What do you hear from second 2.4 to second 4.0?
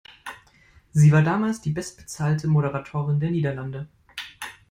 Moderatorin der Niederlande.